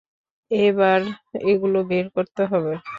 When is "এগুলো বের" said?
1.51-2.05